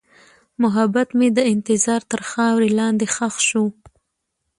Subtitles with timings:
[0.61, 3.65] محبت مې د انتظار تر خاورې لاندې ښخ شو.